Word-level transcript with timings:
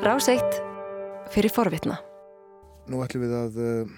Ráseitt 0.00 0.54
fyrir 1.28 1.52
forvitna. 1.52 1.98
Nú 2.88 3.02
ætlum 3.04 3.20
við 3.26 3.32
að 3.36 3.56
uh, 3.60 3.90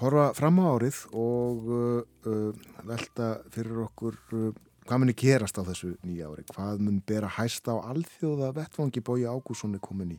horfa 0.00 0.24
fram 0.34 0.56
á 0.58 0.74
árið 0.74 0.96
og 1.14 1.68
uh, 1.70 2.00
uh, 2.26 2.64
velta 2.82 3.28
fyrir 3.54 3.84
okkur 3.84 4.16
hvað 4.26 5.00
muni 5.04 5.14
gerast 5.14 5.60
á 5.62 5.62
þessu 5.68 5.92
nýja 6.02 6.32
ári. 6.32 6.42
Hvað 6.50 6.82
mun 6.82 6.96
bera 7.06 7.30
hæsta 7.30 7.76
á 7.78 7.86
alþjóða 7.92 8.48
vettfangi 8.56 9.04
bói 9.06 9.22
Ágússoni 9.22 9.78
komin 9.78 10.16
í 10.16 10.18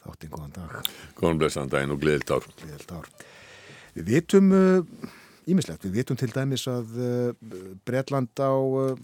þáttinn. 0.00 0.32
Góðan 0.32 0.56
dag. 0.56 0.88
Góðan 1.20 1.44
blessan 1.44 1.74
daginn 1.74 1.92
og 1.92 2.00
gleðilt 2.00 2.32
ár. 2.32 2.48
Gleðilt 2.62 2.96
ár. 2.96 3.12
Við 3.98 4.10
vitum 4.14 4.48
ímislegt. 5.44 5.84
Við 5.84 6.00
vitum 6.00 6.16
til 6.16 6.32
dæmis 6.32 6.64
að 6.72 6.96
Breitland 7.84 8.32
á 8.40 8.56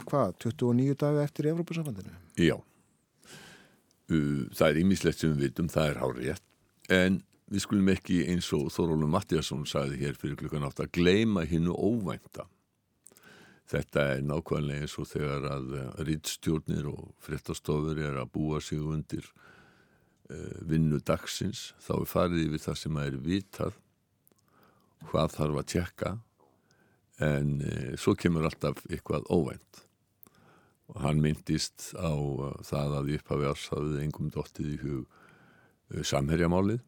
hvað, 0.08 0.34
29 0.48 0.96
daga 1.04 1.29
eftir 1.29 1.52
Evrópussafandinu? 1.52 2.16
Já. 2.40 2.56
Það 4.09 4.68
er 4.68 4.79
ímislegt 4.80 5.20
sem 5.20 5.34
við 5.34 5.48
vitum, 5.48 5.68
það 5.72 5.90
er 5.90 5.98
hárið. 6.02 6.45
En 6.96 7.18
við 7.53 7.64
skulum 7.64 7.90
ekki 7.93 8.22
eins 8.32 8.48
og 8.57 8.71
Þorólum 8.72 9.12
Mattiasson 9.12 9.67
sagði 9.68 10.00
hér 10.03 10.17
fyrir 10.21 10.39
klukkan 10.40 10.64
átt 10.68 10.81
að 10.84 10.94
gleima 10.96 11.44
hinnu 11.48 11.75
óvænta. 11.76 12.46
Þetta 13.68 14.04
er 14.14 14.22
nákvæmlega 14.25 14.86
eins 14.86 14.96
og 15.00 15.11
þegar 15.11 15.44
að 15.50 15.75
rittstjórnir 16.08 16.89
og 16.89 17.11
fréttastofur 17.25 18.00
er 18.00 18.17
að 18.17 18.31
búa 18.32 18.62
sig 18.64 18.81
undir 18.81 19.26
uh, 19.29 20.56
vinnu 20.64 21.03
dagsins 21.04 21.75
þá 21.84 21.93
er 21.98 22.09
farið 22.09 22.46
yfir 22.46 22.64
það 22.64 22.81
sem 22.81 22.96
að 22.96 23.11
er 23.11 23.20
vitað 23.26 23.76
hvað 25.11 25.36
þarf 25.36 25.61
að 25.61 25.68
tjekka 25.75 26.14
en 27.29 27.53
svo 27.98 28.14
kemur 28.18 28.46
alltaf 28.48 28.81
eitthvað 28.89 29.29
óvænt 29.31 29.87
og 30.88 31.00
hann 31.04 31.22
myndist 31.22 31.92
á 32.00 32.12
uh, 32.12 32.52
það 32.64 32.94
að 33.00 33.10
upphafi 33.19 33.48
ásháðið 33.52 34.05
engum 34.05 34.30
dottið 34.33 34.70
í 34.72 34.78
hug 34.83 35.02
uh, 35.05 36.05
samherjamálið. 36.06 36.80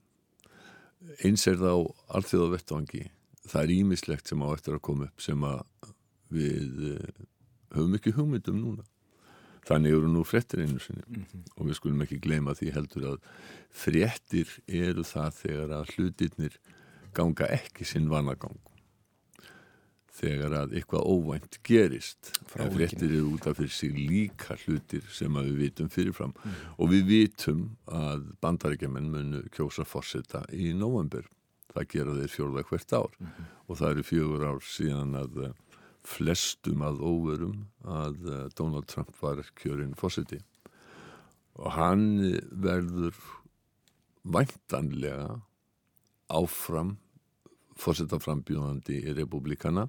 Eins 1.25 1.47
er 1.49 1.59
það 1.61 1.77
á 1.77 1.81
allþjóða 2.17 2.55
vettvangi. 2.55 3.03
Það 3.49 3.63
er 3.63 3.75
ímislegt 3.77 4.31
sem 4.31 4.45
á 4.45 4.49
eftir 4.53 4.77
að 4.77 4.85
koma 4.89 5.09
upp 5.09 5.25
sem 5.25 5.45
að 5.45 5.61
við 6.33 6.81
uh, 6.95 7.21
höfum 7.77 7.99
ekki 7.99 8.17
hugmyndum 8.17 8.61
núna. 8.61 8.87
Þannig 9.69 9.95
eru 9.95 10.09
nú 10.09 10.25
frettir 10.25 10.65
einu 10.65 10.81
sinni 10.81 11.05
mm 11.05 11.25
-hmm. 11.25 11.43
og 11.57 11.67
við 11.67 11.77
skulum 11.77 12.03
ekki 12.03 12.19
gleyma 12.19 12.57
því 12.57 12.73
heldur 12.75 13.05
að 13.13 13.19
frettir 13.71 14.49
eru 14.67 15.05
það 15.05 15.31
þegar 15.43 15.71
að 15.77 15.91
hlutirnir 15.95 16.57
ganga 17.13 17.47
ekki 17.47 17.85
sinn 17.85 18.09
vanagang 18.09 18.57
þegar 20.15 20.57
að 20.59 20.77
eitthvað 20.79 21.07
óvænt 21.07 21.59
gerist. 21.67 22.33
Ef 22.57 22.73
fréttir 22.75 23.09
eru 23.09 23.35
út 23.35 23.47
af 23.47 23.59
fyrir 23.59 23.75
sig 23.75 23.95
líka 23.95 24.57
hlutir 24.65 25.05
sem 25.13 25.35
við 25.39 25.57
vitum 25.65 25.91
fyrirfram. 25.93 26.35
Mm. 26.35 26.55
og 26.79 26.91
við 26.91 27.05
vitum 27.07 27.67
að 27.87 28.31
bandaríkjaman 28.43 29.11
munu 29.11 29.43
kjósa 29.55 29.85
fórseta 29.85 30.45
í 30.53 30.73
november 30.75 31.27
það 31.71 31.91
gera 31.95 32.15
þeir 32.19 32.33
fjórða 32.35 32.65
hvert 32.69 32.93
ár. 32.93 33.13
Mm 33.19 33.27
-hmm. 33.27 33.51
og 33.67 33.79
það 33.79 33.91
eru 33.91 34.03
fjögur 34.03 34.47
ár 34.51 34.63
síðan 34.67 35.15
að 35.15 35.45
eh, 35.45 35.53
flestum 36.03 36.83
að 36.83 37.03
óverum 37.03 37.67
að 37.85 38.17
eh, 38.27 38.49
Donald 38.57 38.87
Trump 38.87 39.15
var 39.21 39.45
kjörinn 39.55 39.95
fórseti 39.95 40.41
og 41.55 41.73
hann 41.77 42.41
verður 42.51 43.15
væntanlega 44.25 45.41
áfram 46.31 46.97
fórsetaframbjóðandi 47.81 49.03
í 49.03 49.17
republikana 49.17 49.89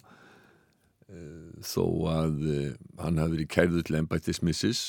Eh, 1.12 1.62
þó 1.66 1.86
að 2.12 2.44
eh, 2.48 2.76
hann 3.02 3.20
hafi 3.20 3.36
verið 3.36 3.50
kærðu 3.52 3.82
til 3.84 3.98
ennbættismissis 4.00 4.82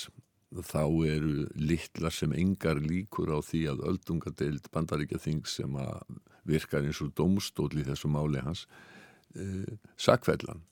þá 0.53 0.85
eru 1.09 1.47
litlar 1.57 2.15
sem 2.15 2.35
engar 2.37 2.79
líkur 2.79 3.33
á 3.33 3.41
því 3.43 3.63
að 3.73 3.83
öldungadeild 3.91 4.69
bandaríkja 4.75 5.19
þing 5.25 5.49
sem 5.51 5.79
að 5.81 6.21
virkar 6.47 6.85
eins 6.85 7.01
og 7.03 7.15
domstól 7.19 7.71
í 7.75 7.87
þessu 7.89 8.11
máli 8.13 8.43
hans 8.45 8.67
eh, 9.35 9.73
sakvellan 9.97 10.63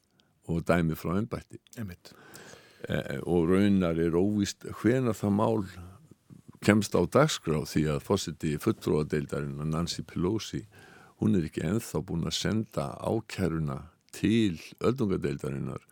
og 0.50 0.62
dæmi 0.68 0.98
frá 0.98 1.16
ennbætti 1.16 1.58
eh, 1.80 3.18
og 3.24 3.50
raunar 3.50 3.98
er 3.98 4.18
óvist 4.20 4.68
hvena 4.82 5.16
það 5.16 5.34
mál 5.40 5.64
kemst 6.62 6.94
á 6.94 7.02
dagskrá 7.10 7.64
því 7.66 7.88
að 7.96 8.04
fósiti 8.06 8.54
fulltróadeildarinn 8.60 9.72
Nancy 9.72 10.06
Pelosi 10.06 10.62
hún 11.20 11.36
er 11.36 11.46
ekki 11.48 11.64
enþá 11.68 12.02
búin 12.08 12.28
að 12.28 12.36
senda 12.38 12.90
ákæruna 13.04 13.78
til 14.16 14.58
öldungadeildarinnar 14.80 15.82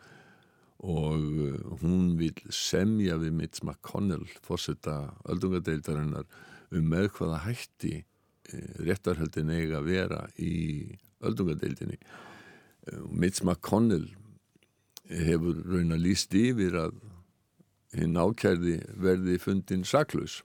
og 0.79 1.23
uh, 1.23 1.59
hún 1.83 2.15
vil 2.19 2.37
semja 2.55 3.19
við 3.19 3.35
Mitch 3.35 3.65
McConnell 3.65 4.27
fórsetta 4.47 5.13
öldungadeildarinnar 5.29 6.27
um 6.73 6.89
með 6.93 7.11
hvaða 7.19 7.43
hætti 7.49 7.95
uh, 7.99 8.73
réttarhöldin 8.87 9.53
eiga 9.53 9.83
að 9.83 9.91
vera 9.91 10.23
í 10.39 10.55
öldungadeildinni. 11.21 11.99
Uh, 12.89 13.05
Mitch 13.11 13.43
McConnell 13.43 14.09
hefur 15.09 15.61
raun 15.67 15.97
að 15.97 16.05
líst 16.05 16.35
yfir 16.37 16.77
að 16.87 16.99
hinn 17.97 18.17
ákærði 18.21 18.79
verði 19.01 19.39
fundin 19.41 19.85
saklaus 19.89 20.43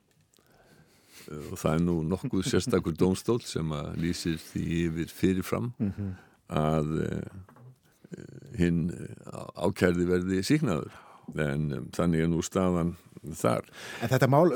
og 1.30 1.56
það 1.60 1.74
er 1.74 1.86
nú 1.86 1.96
nokkuð 2.08 2.50
sérstakur 2.50 2.98
dómstól 2.98 3.40
sem 3.46 3.72
að 3.76 3.96
lýsir 4.04 4.38
því 4.42 4.66
yfir 4.84 5.16
fyrirfram 5.22 5.72
mm 5.78 5.92
-hmm. 5.98 6.12
að 6.50 6.88
hinn 8.58 8.92
ákærði 9.58 10.06
verði 10.06 10.44
síknaður 10.46 10.94
en 11.40 11.72
um, 11.72 11.88
þannig 11.96 12.26
er 12.26 12.30
nú 12.32 12.44
staðan 12.46 12.96
þar. 13.40 13.70
En 14.04 14.12
þetta 14.12 14.28
mál 14.32 14.52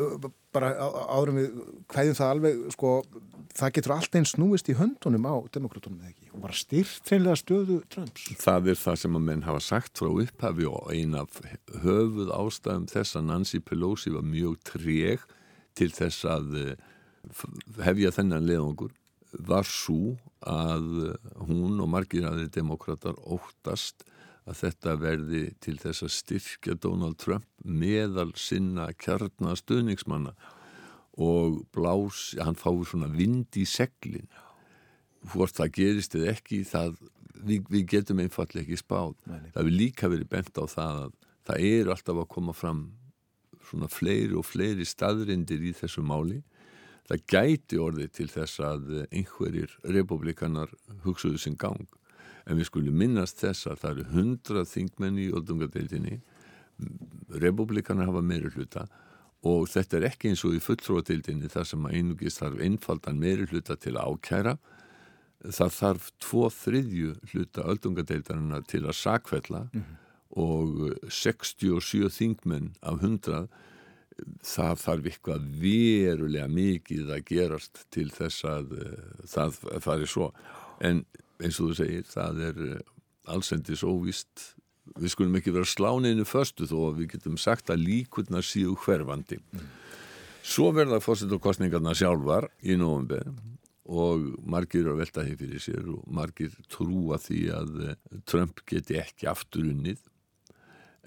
bara 0.56 0.74
árum 1.14 1.40
við 1.40 1.60
hvaðum 1.94 2.18
það 2.18 2.32
alveg 2.34 2.64
sko, 2.74 2.92
það 3.56 3.74
getur 3.78 3.94
allt 3.96 4.18
einn 4.20 4.28
snúist 4.28 4.72
í 4.72 4.76
höndunum 4.78 5.28
á 5.30 5.36
demokratunum 5.54 6.02
eða 6.02 6.12
ekki 6.12 6.32
og 6.34 6.44
bara 6.44 6.58
styrt 6.58 7.12
hreinlega 7.12 7.40
stöðu 7.40 7.80
Trumps. 7.94 8.28
Það 8.42 8.72
er 8.74 8.82
það 8.82 9.00
sem 9.04 9.18
að 9.20 9.26
menn 9.30 9.48
hafa 9.48 9.64
sagt 9.64 10.02
frá 10.02 10.12
upphafi 10.12 10.68
og 10.70 10.92
eina 10.92 11.24
höfuð 11.86 12.34
ástæðum 12.36 12.90
þess 12.92 13.18
að 13.18 13.28
Nancy 13.32 13.64
Pelosi 13.64 14.14
var 14.14 14.28
mjög 14.28 14.60
treg 14.68 15.24
til 15.78 15.92
þess 15.94 16.26
að 16.30 16.56
hefja 17.86 18.14
þennan 18.16 18.48
leðangur 18.48 18.94
var 19.48 19.68
svo 19.68 20.16
að 20.48 21.18
hún 21.48 21.82
og 21.84 21.90
margir 21.92 22.28
aðri 22.28 22.48
demokrater 22.54 23.18
óttast 23.26 24.06
að 24.48 24.62
þetta 24.62 24.94
verði 25.02 25.42
til 25.64 25.76
þess 25.82 26.06
að 26.06 26.14
styrkja 26.16 26.78
Donald 26.80 27.18
Trump 27.20 27.48
meðal 27.64 28.30
sinna 28.40 28.88
kjarnastöðningsmanna 28.96 30.34
og 31.18 31.64
blás, 31.74 32.32
hann 32.40 32.58
fái 32.58 32.86
svona 32.86 33.10
vind 33.12 33.58
í 33.58 33.66
seglin 33.68 34.30
hvort 35.34 35.58
það 35.58 35.74
gerist 35.80 36.16
eða 36.16 36.36
ekki 36.36 36.62
það, 36.70 36.96
við, 37.42 37.66
við 37.74 37.88
getum 37.96 38.22
einfallega 38.24 38.64
ekki 38.64 38.80
spáð 38.80 39.18
Nei. 39.28 39.50
það 39.56 39.68
vil 39.68 39.78
líka 39.82 40.12
verið 40.14 40.32
bent 40.32 40.62
á 40.62 40.66
það 40.70 41.02
að 41.08 41.18
það 41.50 41.68
er 41.72 41.92
alltaf 41.92 42.22
að 42.22 42.32
koma 42.32 42.56
fram 42.56 42.86
svona 43.68 43.90
fleiri 43.92 44.36
og 44.38 44.46
fleiri 44.48 44.86
staðrindir 44.88 45.64
í 45.64 45.74
þessu 45.76 46.04
máli. 46.06 46.42
Það 47.08 47.24
gæti 47.32 47.80
orðið 47.80 48.14
til 48.18 48.28
þess 48.32 48.62
að 48.68 48.90
einhverjir 49.08 49.74
republikanar 49.96 50.74
hugsuðu 51.06 51.40
sin 51.40 51.56
gang. 51.60 51.88
En 52.48 52.60
við 52.60 52.70
skulum 52.70 52.98
minnast 53.00 53.40
þess 53.44 53.68
að 53.68 53.82
það 53.84 53.94
eru 53.94 54.08
hundrað 54.16 54.72
þingmenn 54.72 55.20
í 55.20 55.28
öldungadeildinni. 55.36 56.18
Republikanar 57.44 58.10
hafa 58.10 58.24
meiri 58.24 58.52
hluta 58.56 58.86
og 59.48 59.68
þetta 59.70 60.00
er 60.00 60.08
ekki 60.10 60.32
eins 60.32 60.44
og 60.48 60.56
í 60.58 60.64
fulltróadeildinni 60.64 61.50
þar 61.52 61.68
sem 61.70 61.86
að 61.86 61.96
einugist 62.00 62.42
þarf 62.42 62.64
einfaldan 62.66 63.22
meiri 63.22 63.46
hluta 63.52 63.78
til 63.80 63.96
að 63.96 64.16
ákæra. 64.16 64.58
Það 65.54 65.74
þarf 65.78 66.10
tvo 66.24 66.48
þriðju 66.52 67.14
hluta 67.32 67.66
öldungadeildarinnar 67.72 68.66
til 68.68 68.84
að 68.86 68.98
sakfella. 68.98 69.68
Mm 69.72 69.82
-hmm. 69.82 70.07
Og 70.36 70.98
67 71.08 72.10
þingmenn 72.18 72.74
af 72.82 73.00
hundrað 73.04 73.48
það 74.46 74.82
þarf 74.82 75.10
eitthvað 75.12 75.48
verulega 75.62 76.48
mikið 76.50 77.12
að 77.14 77.26
gerast 77.30 77.84
til 77.94 78.10
þess 78.14 78.46
að 78.50 78.76
uh, 78.78 79.26
það 79.30 79.60
fari 79.84 80.08
svo. 80.10 80.32
En 80.82 81.04
eins 81.38 81.60
og 81.62 81.72
þú 81.72 81.78
segir 81.82 82.08
það 82.10 82.42
er 82.50 82.64
uh, 82.66 82.80
allsendis 83.34 83.86
óvist 83.86 84.54
við 84.98 85.14
skulum 85.14 85.36
ekki 85.38 85.54
vera 85.54 85.68
sláninu 85.68 86.26
förstu 86.26 86.68
þó 86.70 86.78
að 86.88 87.02
við 87.02 87.12
getum 87.18 87.38
sagt 87.42 87.70
að 87.74 87.84
líkurna 87.84 88.42
síu 88.46 88.78
hverfandi. 88.86 89.42
Mm. 89.52 89.68
svo 90.48 90.72
verða 90.72 91.02
fórsettarkostningarna 91.04 91.92
sjálfar 91.98 92.48
í 92.64 92.78
november 92.80 93.28
og 93.88 94.24
margir 94.48 94.86
eru 94.86 94.94
að 94.94 95.02
velta 95.02 95.26
því 95.28 95.36
fyrir 95.42 95.64
sér 95.64 95.90
og 95.92 96.06
margir 96.08 96.54
trúa 96.72 97.20
því 97.20 97.42
að 97.56 97.82
uh, 97.84 97.98
Trump 98.26 98.64
geti 98.68 98.98
ekki 99.00 99.30
aftur 99.30 99.68
unnið 99.68 100.02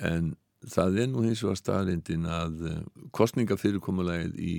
en 0.01 0.35
það 0.69 1.01
er 1.03 1.09
nú 1.11 1.25
hins 1.25 1.43
vegar 1.45 1.61
staðrindin 1.61 2.27
að 2.29 2.67
eh, 2.69 2.83
kostningafyrirkomulegið 3.17 4.37
í 4.45 4.57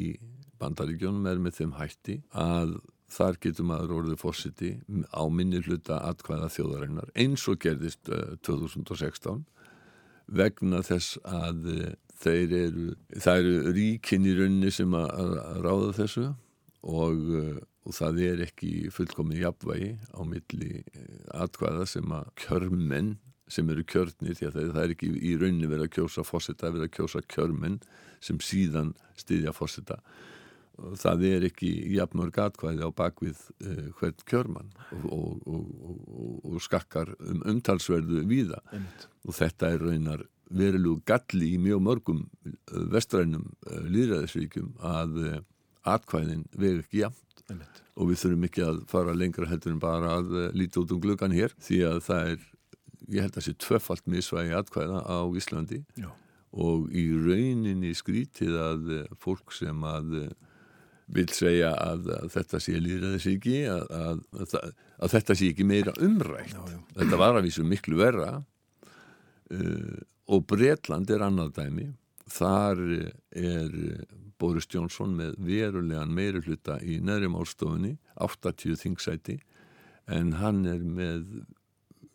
bandaríkjónum 0.61 1.29
er 1.29 1.41
með 1.41 1.59
þeim 1.59 1.75
hætti 1.77 2.17
að 2.37 2.75
þar 3.11 3.39
getur 3.43 3.67
maður 3.67 3.95
orðið 3.99 4.21
fórsiti 4.21 4.69
á 5.11 5.23
minni 5.27 5.59
hluta 5.65 5.99
atkvæða 6.07 6.51
þjóðarinnar 6.53 7.09
eins 7.19 7.43
og 7.51 7.59
gerðist 7.61 8.09
uh, 8.09 8.37
eh, 8.37 8.37
2016 8.47 9.43
vegna 10.31 10.79
þess 10.85 11.17
að 11.27 11.67
uh, 11.73 11.89
þeir 12.21 12.55
eru, 12.55 12.85
það 13.17 13.41
eru 13.41 13.73
ríkin 13.75 14.29
í 14.29 14.37
rauninni 14.37 14.71
sem 14.71 14.93
að, 14.95 15.35
ráða 15.65 15.91
þessu 15.97 16.27
og, 16.81 17.27
og 17.85 17.95
það 17.97 18.21
er 18.29 18.43
ekki 18.45 18.71
fullkomin 18.93 19.41
jafnvægi 19.41 19.91
á 20.13 20.21
milli 20.25 20.83
atkvæða 21.33 21.87
sem 21.89 22.13
að 22.13 22.29
kjörmenn 22.45 23.15
sem 23.51 23.69
eru 23.73 23.83
kjörnir 23.83 24.37
því 24.37 24.49
að 24.49 24.59
það, 24.59 24.81
er 24.83 24.95
ekki 24.95 25.11
í 25.11 25.35
rauninni 25.37 25.69
verið 25.69 25.87
að 25.89 25.95
kjósa 25.97 26.25
fósita, 26.27 26.71
verið 26.71 26.89
að 26.89 26.95
kjósa 26.97 27.23
kjörmenn 27.27 27.79
sem 28.23 28.39
síðan 28.43 28.93
styðja 29.19 29.53
fósita 29.55 30.01
það 31.01 31.25
er 31.29 31.45
ekki 31.47 31.69
jafnmörg 31.95 32.37
atkvæði 32.41 32.85
á 32.87 32.89
bakvið 32.95 33.39
uh, 33.63 33.87
hvern 33.99 34.25
kjörmann 34.29 34.69
og, 35.03 35.41
og, 35.45 35.65
og, 35.81 36.35
og 36.47 36.61
skakkar 36.63 37.13
um 37.19 37.41
umtalsverðu 37.53 38.23
víða 38.29 38.61
Einmitt. 38.71 39.07
og 39.27 39.37
þetta 39.37 39.73
er 39.75 39.85
raunar 39.85 40.25
verulegu 40.51 41.01
galli 41.07 41.53
í 41.55 41.59
mjög 41.61 41.83
mörgum 41.87 42.23
uh, 42.25 42.53
vestrænum 42.93 43.49
uh, 43.67 43.81
líðræðisvíkjum 43.91 44.73
að 44.91 45.19
uh, 45.21 45.37
atkvæðin 45.91 46.47
vegi 46.55 46.85
ekki 46.85 47.03
jafnt 47.03 47.45
Einmitt. 47.47 47.83
og 47.95 48.11
við 48.11 48.23
þurfum 48.23 48.47
ekki 48.49 48.65
að 48.65 48.81
fara 48.91 49.17
lengra 49.17 49.51
heldur 49.51 49.75
en 49.75 49.83
bara 49.83 50.15
að 50.19 50.33
líta 50.57 50.81
út 50.83 50.95
um 50.95 51.03
gluggan 51.03 51.35
hér 51.35 51.55
því 51.61 51.83
að 51.91 52.01
það 52.07 52.33
er, 52.33 52.49
ég 53.11 53.25
held 53.25 53.37
að 53.37 53.47
sé 53.47 53.55
tvöfalt 53.59 54.07
misvægi 54.09 54.55
atkvæða 54.57 55.03
á 55.05 55.19
Íslandi 55.37 55.81
Já. 55.99 56.09
og 56.51 56.87
í 56.95 57.07
rauninni 57.15 57.93
skrítið 57.97 58.57
að 58.59 58.95
uh, 58.99 59.03
fólk 59.19 59.53
sem 59.55 59.83
að 59.87 60.15
uh, 60.25 60.29
vil 61.11 61.27
segja 61.35 61.73
að, 61.75 62.07
að 62.15 62.29
þetta 62.35 62.61
sé 62.63 62.77
líðræðisvíki 62.79 63.57
að, 63.71 63.83
að, 63.91 64.21
að, 64.39 64.69
að 65.03 65.15
þetta 65.15 65.35
sé 65.37 65.49
ekki 65.51 65.67
meira 65.67 65.95
umrætt 65.99 66.55
Já, 66.55 66.61
já. 66.71 66.79
þetta 67.01 67.19
var 67.19 67.39
að 67.39 67.47
vísu 67.49 67.65
miklu 67.67 67.99
verra 67.99 68.31
uh, 68.39 69.99
og 70.31 70.45
Bretland 70.47 71.11
er 71.11 71.25
annað 71.25 71.55
dæmi 71.59 71.89
þar 72.31 72.81
eh, 72.95 73.07
er 73.35 73.71
eh, 73.75 74.03
Boris 74.39 74.67
Johnson 74.71 75.15
með 75.17 75.35
verulegan 75.43 76.13
meiri 76.15 76.41
hluta 76.45 76.77
í 76.79 76.99
neðri 77.03 77.29
málstofunni 77.31 77.95
80 78.23 78.77
þingsæti 78.79 79.39
en 80.11 80.35
hann 80.39 80.63
er 80.69 80.81
með 80.81 81.25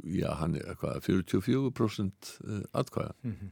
já, 0.06 0.30
hann 0.40 0.54
er 0.56 0.68
eitthvað 0.72 1.00
44% 1.06 2.34
atkvæða 2.72 3.12
Mhm. 3.26 3.50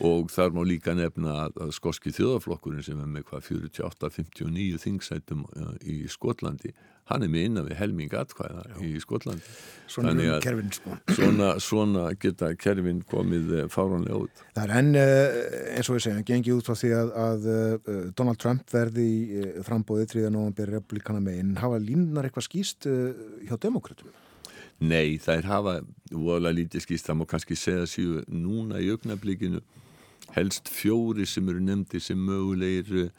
og 0.00 0.26
þar 0.34 0.50
má 0.50 0.64
líka 0.66 0.90
nefna 0.98 1.34
að, 1.46 1.52
að 1.66 1.70
skoski 1.76 2.10
þjóðaflokkurinn 2.16 2.82
sem 2.82 2.98
er 2.98 3.06
með 3.06 3.28
hvað 3.28 3.44
48-59 3.46 4.80
þingsætum 4.82 5.44
uh, 5.54 5.74
í 5.86 6.00
Skotlandi 6.10 6.72
hann 7.12 7.22
er 7.22 7.28
með 7.28 7.44
innan 7.46 7.66
við 7.68 7.76
helming 7.78 8.10
atkvæða 8.16 8.62
í 8.82 8.94
Skotlandi 9.04 9.44
Svona 9.86 10.14
að- 10.16 10.40
kerfin 10.42 10.72
sko. 10.72 10.96
svona, 11.14 11.50
svona 11.60 12.04
geta 12.18 12.48
kerfin 12.56 13.02
komið 13.06 13.52
eh, 13.60 13.66
fáránlega 13.70 14.18
út 14.24 14.42
Það 14.56 14.64
er 14.64 14.74
enn, 14.80 14.90
eins 15.76 15.90
og 15.92 15.98
við 15.98 16.04
segjum, 16.08 16.24
gengið 16.32 16.58
út 16.58 16.70
frá 16.70 16.78
því 16.80 16.92
að, 16.98 17.14
að 17.28 17.48
Donald 18.18 18.40
Trump 18.42 18.66
verði 18.74 19.04
í 19.04 19.42
uh, 19.44 19.62
frambóði 19.68 20.08
3. 20.16 20.30
november 20.32 20.66
republikana 20.78 21.20
megin. 21.22 21.54
Hafa 21.60 21.78
línunar 21.78 22.24
eitthvað 22.30 22.48
skýst 22.48 22.88
hjá 22.88 23.56
demokratum? 23.62 24.08
Nei, 24.82 25.18
þær 25.22 25.46
hafa 25.48 25.74
voðalega 26.10 26.58
lítið 26.58 26.84
skýst, 26.84 27.06
það 27.06 27.20
má 27.20 27.26
kannski 27.30 27.56
segja 27.58 27.86
síðu 27.88 28.24
núna 28.28 28.80
í 28.82 28.90
augnablikinu 28.92 29.62
helst 30.34 30.70
fjóri 30.72 31.26
sem 31.28 31.48
eru 31.48 31.62
nefndi 31.62 32.00
sem 32.02 32.18
mögulegir 32.18 33.04
eh, 33.04 33.12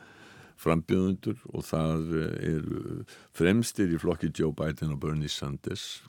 frambjöðundur 0.59 1.39
og 1.53 1.65
það 1.67 2.13
eh, 2.19 2.35
eru 2.51 3.05
fremstir 3.35 3.93
í 3.93 3.99
flokki 4.01 4.31
Joe 4.35 4.55
Biden 4.55 4.95
og 4.95 5.01
Bernie 5.03 5.31
Sanders 5.31 6.03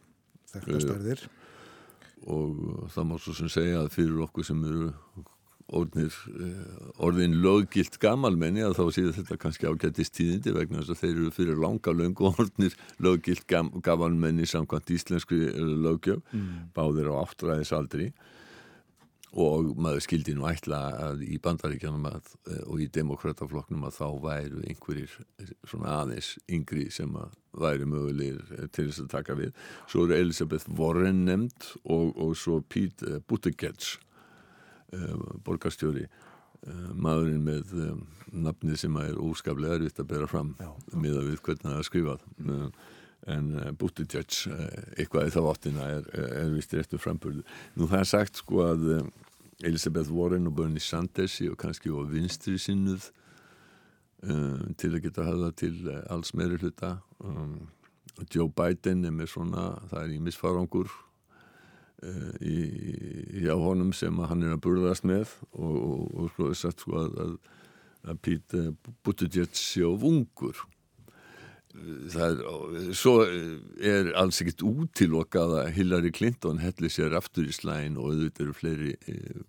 Þekktastarðir. 0.53 1.27
og 2.27 2.91
það 2.95 3.09
má 3.11 3.17
svo 3.21 3.37
sem 3.39 3.53
segja 3.53 3.85
að 3.85 3.93
fyrir 3.99 4.23
okkur 4.27 4.47
sem 4.47 4.63
eru 4.67 4.91
orðnir, 5.75 6.15
eh, 6.39 6.93
orðin 7.03 7.41
löggilt 7.43 7.99
gamalmenni 7.99 8.63
að 8.63 8.77
þá 8.79 8.85
séu 8.95 9.11
þetta 9.17 9.39
kannski 9.43 9.67
ágættist 9.67 10.15
tíðindi 10.15 10.55
vegna 10.55 10.79
þess 10.83 10.95
að 10.95 11.01
þeir 11.03 11.17
eru 11.17 11.33
fyrir 11.35 11.59
langa 11.59 11.95
löngu 11.97 12.29
orðnir 12.33 12.77
löggilt 13.03 13.47
gam, 13.51 13.73
gamalmenni 13.83 14.47
samkvæmt 14.47 14.95
íslenskri 14.95 15.49
eh, 15.51 15.61
löggjöf 15.87 16.23
Mm. 16.33 16.71
báðir 16.75 17.11
á 17.11 17.15
áttræðisaldri 17.25 18.13
og 19.37 19.75
maður 19.77 20.01
skildi 20.07 20.33
nú 20.37 20.47
ætla 20.49 20.79
að 21.11 21.27
í 21.27 21.37
bandaríkjanum 21.43 22.07
að, 22.09 22.31
eh, 22.49 22.63
og 22.71 22.81
í 22.81 22.87
demokrataflokknum 22.93 23.85
að 23.85 23.99
þá 23.99 24.07
væru 24.23 24.63
einhverjir 24.65 25.13
svona 25.67 25.99
aðeins 26.05 26.31
yngri 26.49 26.87
sem 26.95 27.11
að 27.21 27.35
væri 27.57 27.89
mögulegir 27.89 28.71
til 28.73 28.87
þess 28.89 29.03
að 29.05 29.13
taka 29.13 29.37
við. 29.37 29.53
Svo 29.91 30.07
eru 30.07 30.17
Elisabeth 30.17 30.71
Warren 30.79 31.25
nefnd 31.27 31.71
og, 31.85 32.15
og 32.17 32.37
svo 32.37 32.63
Pete 32.63 33.21
Buttigieg 33.29 33.97
borgarstjóri 35.47 36.07
uh, 36.07 36.93
maðurinn 36.95 37.45
með 37.47 37.73
um, 37.87 38.05
nafnið 38.47 38.81
sem 38.85 39.01
er 39.03 39.19
óskaplega 39.23 39.79
erfitt 39.79 40.03
að 40.03 40.11
bera 40.13 40.29
fram 40.31 40.55
Já. 40.61 40.71
miða 40.95 41.25
við 41.27 41.43
hvernig 41.47 41.67
það 41.67 41.81
er 41.81 41.89
skrifað 41.91 42.25
uh, 42.47 42.87
en 43.27 43.53
Buttigieg 43.81 44.35
eitthvað 45.01 45.31
í 45.31 45.33
þá 45.35 45.41
áttina 45.51 45.87
er, 45.97 46.05
er 46.15 46.51
vist 46.53 46.75
réttur 46.77 47.01
framburðu. 47.03 47.41
Nú 47.75 47.89
það 47.91 48.03
er 48.05 48.11
sagt 48.13 48.39
sko 48.39 48.61
að 48.63 48.85
Elisabeth 49.67 50.13
Warren 50.15 50.47
og 50.47 50.55
Bernie 50.55 50.85
Sanders 50.85 51.41
og 51.49 51.57
kannski 51.59 51.91
og 51.91 52.13
vinstri 52.13 52.55
sinnuð 52.61 53.09
um, 54.23 54.77
til 54.79 54.93
að 54.93 55.09
geta 55.09 55.27
hafa 55.27 55.51
til 55.59 55.81
alls 56.13 56.37
meiri 56.39 56.61
hluta 56.61 56.99
um, 57.25 57.65
Joe 58.33 58.49
Biden 58.49 59.05
er 59.05 59.13
með 59.13 59.33
svona, 59.35 59.67
það 59.91 60.03
er 60.03 60.15
í 60.15 60.23
misfarangur 60.25 60.93
uh, 62.05 62.33
í, 62.45 62.57
hjá 63.45 63.55
honum 63.61 63.93
sem 63.97 64.17
hann 64.29 64.45
er 64.45 64.57
að 64.57 64.63
burðast 64.67 65.07
með 65.09 65.37
og, 65.53 65.77
og, 65.77 66.01
og 66.13 66.33
sko 66.33 66.49
er 66.51 66.59
sagt 66.61 66.85
sko 66.85 66.97
að, 67.03 67.21
að, 67.25 67.37
að 68.07 68.23
Pete 68.27 68.65
Buttigieg 69.07 69.55
sé 69.57 69.85
of 69.87 70.05
ungur. 70.07 70.65
Það 71.77 72.39
er, 72.41 72.93
svo 72.97 73.19
er 73.85 74.09
alls 74.17 74.41
ekkit 74.41 74.65
útilokað 74.65 75.59
að 75.61 75.75
Hillary 75.77 76.13
Clinton 76.15 76.63
helli 76.63 76.89
sér 76.89 77.17
aftur 77.19 77.45
í 77.45 77.53
slægin 77.53 77.99
og 78.01 78.15
auðvitað 78.15 78.45
eru 78.47 78.55
fleiri 78.57 78.95
e, 79.05 79.43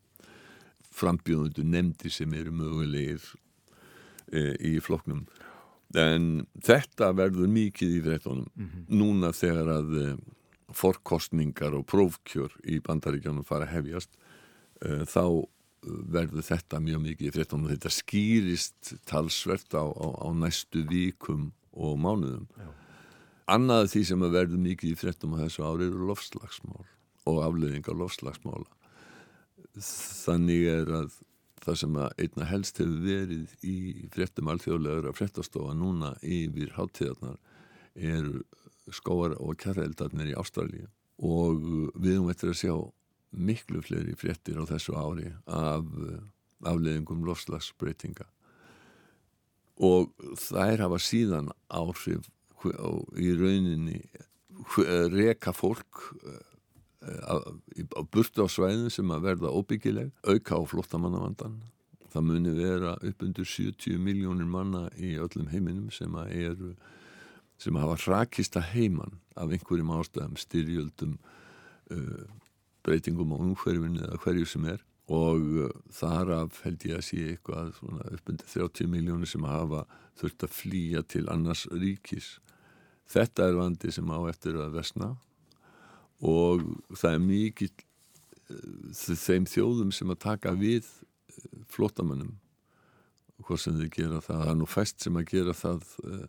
frambjóðundu 0.97 1.63
nefndi 1.63 2.11
sem 2.11 2.33
eru 2.35 2.51
mögulegir 2.51 3.23
e, 4.27 4.41
í 4.59 4.73
flokknum. 4.83 5.23
En 5.95 6.43
þetta 6.59 7.13
verður 7.15 7.47
mikið 7.47 7.95
í 7.95 8.03
fréttunum 8.09 8.73
núna 8.91 9.31
þegar 9.31 9.71
að 9.77 9.95
forkostningar 10.75 11.75
og 11.77 11.85
prófkjör 11.87 12.55
í 12.67 12.79
bandaríkjónum 12.83 13.45
fara 13.47 13.67
að 13.67 13.75
hefjast 13.77 14.17
e, 14.81 15.05
þá 15.07 15.47
verður 15.87 16.43
þetta 16.43 16.81
mjög 16.83 17.03
mikið 17.03 17.29
í 17.29 17.33
fréttunum 17.35 17.69
þetta 17.71 17.93
skýrist 17.93 18.93
talsvert 19.07 19.77
á, 19.77 19.85
á, 19.87 20.07
á 20.19 20.27
næstu 20.35 20.83
vikum 20.89 21.51
og 21.77 21.95
mánuðum 22.01 22.47
Já. 22.57 22.67
annað 23.55 23.91
því 23.93 24.03
sem 24.09 24.25
verður 24.25 24.63
mikið 24.65 24.91
í 24.91 24.99
fréttum 24.99 25.37
á 25.37 25.43
þessu 25.45 25.63
ári 25.63 25.87
eru 25.87 26.09
lofslagsmál 26.09 26.83
og 27.27 27.39
afleðingar 27.45 27.97
lofslagsmála 27.99 28.67
þannig 29.77 30.67
er 30.73 30.93
að 31.03 31.17
það 31.63 31.79
sem 31.81 31.97
að 31.99 32.21
einna 32.23 32.47
helst 32.47 32.79
hefur 32.81 32.99
verið 33.03 33.55
í 33.67 33.77
fréttum 34.13 34.49
alþjóðlegur 34.51 35.09
að 35.09 35.17
fréttastofa 35.19 35.75
núna 35.77 36.13
yfir 36.23 36.73
hátíðarnar 36.77 37.37
eru 37.95 38.43
skóar 38.95 39.35
og 39.39 39.57
kjæreldarnir 39.61 40.31
í 40.31 40.37
Ástralíu. 40.39 40.87
Og 41.17 41.61
við 41.97 42.17
höfum 42.17 42.31
eftir 42.33 42.51
að 42.53 42.59
sjá 42.61 42.73
miklu 43.37 43.81
fleiri 43.83 44.15
fréttir 44.17 44.59
á 44.61 44.63
þessu 44.69 44.95
ári 44.95 45.31
af 45.45 45.85
afleðingum 46.65 47.25
lofslagsbreytinga 47.27 48.25
og 49.77 50.09
þær 50.41 50.81
hafa 50.87 50.97
síðan 51.03 51.51
áhrif 51.69 52.29
í 53.21 53.33
rauninni 53.37 53.99
hve- 54.73 55.09
reka 55.13 55.53
fólk 55.53 56.07
eh, 56.25 57.21
á 57.29 57.37
á 57.93 58.01
burtu 58.09 58.41
á 58.41 58.49
svæðin 58.49 58.89
sem 58.89 59.11
að 59.13 59.27
verða 59.27 59.53
óbyggileg, 59.53 60.09
auka 60.25 60.57
á 60.57 60.61
flottamannavandan 60.65 61.59
það 62.09 62.25
muni 62.25 62.53
vera 62.57 62.95
upp 62.97 63.21
undir 63.21 63.45
70 63.45 63.99
miljónir 64.01 64.49
manna 64.49 64.87
í 64.97 65.13
öllum 65.21 65.51
heiminum 65.51 65.91
sem 65.93 66.09
að 66.17 66.33
eru 66.33 66.71
sem 67.61 67.77
hafa 67.79 67.97
rakist 68.05 68.57
að 68.59 68.71
heiman 68.75 69.17
af 69.37 69.53
einhverjum 69.53 69.93
ástæðum, 69.97 70.37
styrjöldum 70.39 71.15
uh, 71.93 72.25
breytingum 72.85 73.33
á 73.33 73.37
umhverfinu 73.37 74.03
eða 74.05 74.19
hverju 74.23 74.49
sem 74.49 74.67
er. 74.73 74.83
Og 75.07 75.45
uh, 75.63 75.71
þar 75.93 76.33
af 76.41 76.61
held 76.65 76.85
ég 76.89 76.99
að 76.99 77.07
sé 77.07 77.21
eitthvað 77.33 77.73
svona 77.79 78.09
upp 78.13 78.33
undir 78.33 78.51
30 78.53 78.91
miljónir 78.91 79.31
sem 79.31 79.47
hafa 79.47 79.85
þurft 80.19 80.47
að 80.47 80.55
flýja 80.57 81.03
til 81.07 81.25
annars 81.33 81.65
ríkis. 81.71 82.37
Þetta 83.07 83.47
er 83.47 83.59
vandi 83.59 83.93
sem 83.93 84.09
á 84.11 84.19
eftir 84.27 84.57
að 84.59 84.77
vesna 84.81 85.13
og 86.17 86.63
það 86.97 87.13
er 87.13 87.23
mikið 87.23 87.83
þeim 88.95 89.45
þjóðum 89.49 89.93
sem 89.93 90.11
að 90.11 90.21
taka 90.23 90.53
við 90.57 90.87
flótamönnum 91.71 92.35
hvað 93.45 93.61
sem 93.61 93.77
þau 93.77 93.89
gera 93.93 94.21
það 94.23 94.41
það 94.41 94.51
er 94.51 94.59
nú 94.59 94.67
fæst 94.69 95.03
sem 95.03 95.19
að 95.19 95.27
gera 95.31 95.55
það 95.55 95.89
uh, 96.03 96.23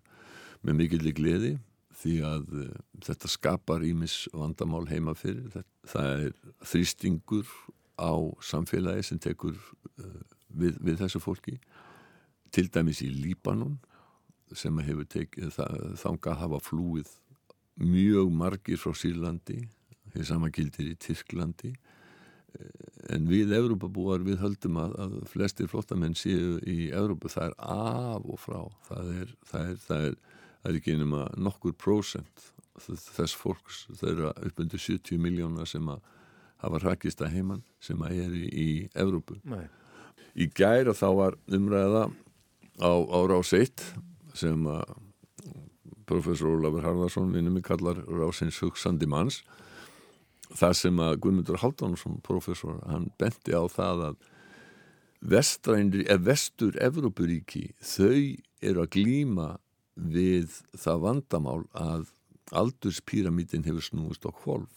með 0.66 0.80
mikillig 0.82 1.16
gleði 1.18 1.56
því 1.98 2.14
að 2.26 2.54
uh, 2.54 2.70
þetta 3.04 3.30
skapar 3.30 3.84
ímis 3.86 4.20
vandamál 4.34 4.84
heima 4.90 5.16
fyrir. 5.18 5.48
Það, 5.54 5.68
það 5.92 6.24
er 6.26 6.56
þrýstingur 6.72 7.54
á 7.98 8.14
samfélagi 8.44 9.06
sem 9.08 9.22
tekur 9.22 9.56
uh, 9.56 10.20
við, 10.48 10.78
við 10.78 11.00
þessu 11.02 11.22
fólki. 11.22 11.58
Til 12.54 12.68
dæmis 12.72 13.02
í 13.04 13.10
Líbanon 13.12 13.76
sem 14.56 14.78
hefur 14.80 15.04
tekið 15.04 15.58
þanga 16.00 16.30
að 16.32 16.38
hafa 16.40 16.60
flúið 16.64 17.10
mjög 17.78 18.30
margir 18.32 18.80
frá 18.80 18.94
Sýrlandi. 18.96 19.66
Því 20.14 20.24
sama 20.24 20.48
gildir 20.54 20.88
í 20.88 20.96
Tyrklandi. 20.96 21.74
En 23.12 23.28
við 23.28 23.52
Evrópabúar 23.56 24.24
við 24.24 24.40
höldum 24.42 24.78
að, 24.80 24.94
að 25.04 25.16
flestir 25.30 25.68
flottamenn 25.70 26.16
séu 26.18 26.56
í 26.64 26.88
Evrópu, 26.96 27.30
það 27.32 27.50
er 27.50 27.56
af 27.60 28.24
og 28.24 28.40
frá. 28.40 28.60
Það 28.88 29.12
er, 29.20 29.34
það 29.50 29.68
er, 29.68 29.78
það 29.84 30.06
er, 30.08 30.16
það 30.62 30.70
er 30.70 30.78
ekki 30.80 30.94
einum 30.96 31.16
að 31.18 31.34
nokkur 31.46 31.74
prósent 31.78 32.46
þess 32.78 33.34
fólks, 33.34 33.86
þeirra 33.98 34.32
uppundir 34.46 34.78
70 34.78 35.18
miljónar 35.22 35.66
sem 35.66 35.88
að 35.90 36.02
hafa 36.62 36.80
rakist 36.84 37.22
að 37.22 37.34
heimann 37.34 37.64
sem 37.82 38.00
að 38.02 38.22
er 38.24 38.36
í, 38.38 38.46
í 38.48 38.68
Evrópu 38.98 39.38
Nei. 39.48 39.66
í 40.38 40.48
gæra 40.54 40.94
þá 40.94 41.08
var 41.18 41.38
umræða 41.50 42.08
á, 42.78 42.92
á 42.94 43.18
rás 43.30 43.54
1 43.54 43.84
sem 44.38 44.66
að 44.70 44.96
professor 46.08 46.54
Ólafur 46.54 46.86
Harðarsson 46.86 47.34
vinnum 47.34 47.58
við 47.58 47.66
kallar 47.68 47.98
rásins 48.06 48.58
hugsandi 48.62 49.08
manns 49.10 49.42
það 50.56 50.74
sem 50.80 51.00
að 51.02 51.18
Guðmundur 51.24 51.60
Haldánsson 51.62 52.18
professor, 52.24 52.78
hann 52.88 53.10
benti 53.20 53.52
á 53.52 53.62
það 53.68 54.04
að 54.08 54.26
vestrænri, 55.34 56.04
eða 56.06 56.24
vestur 56.30 56.78
Evrópuríki, 56.80 57.72
þau 57.82 58.38
eru 58.62 58.84
að 58.84 58.92
glýma 58.94 59.48
við 59.98 60.54
það 60.78 61.02
vandamál 61.04 61.60
að 61.76 62.08
aldurspíramítin 62.56 63.66
hefur 63.66 63.84
snúist 63.84 64.24
á 64.24 64.32
kvolf. 64.32 64.72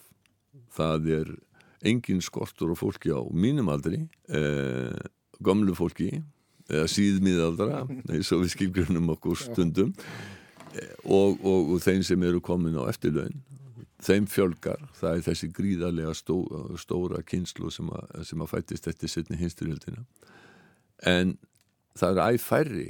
Það 0.74 1.08
er 1.16 1.32
engin 1.88 2.22
skortur 2.22 2.74
og 2.74 2.80
fólki 2.80 3.14
á 3.14 3.20
mínum 3.32 3.70
aldri, 3.72 4.04
eh, 4.28 4.98
gamlu 5.42 5.74
fólki, 5.74 6.22
eða 6.68 6.90
síðmiðaldra, 6.90 7.86
eins 8.12 8.32
og 8.34 8.44
við 8.44 8.54
skilgjörnum 8.56 9.14
okkur 9.16 9.40
stundum, 9.40 9.94
eh, 10.74 10.94
og, 11.04 11.40
og, 11.42 11.74
og 11.74 11.82
þeim 11.82 12.04
sem 12.06 12.22
eru 12.22 12.40
komin 12.40 12.78
á 12.78 12.86
eftirlaun 12.90 13.42
þeim 14.02 14.26
fjölgar, 14.30 14.80
það 14.98 15.16
er 15.16 15.24
þessi 15.28 15.48
gríðarlega 15.54 16.14
stó, 16.16 16.36
stóra 16.80 17.22
kynslu 17.26 17.70
sem 17.70 17.86
að, 17.92 18.24
sem 18.26 18.42
að 18.42 18.50
fættist 18.50 18.88
eftir 18.90 19.10
setni 19.10 19.38
hinsturjöldina 19.38 20.02
en 21.06 21.36
það 21.98 22.18
er 22.18 22.32
æg 22.32 22.42
færri 22.42 22.88